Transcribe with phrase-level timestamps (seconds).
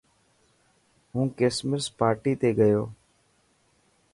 [1.11, 2.81] هون ڪرسمس پارٽي تي گيو.